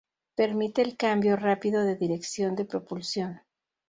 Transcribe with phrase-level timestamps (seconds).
[0.33, 3.39] Permite el cambio rápido de dirección de propulsión.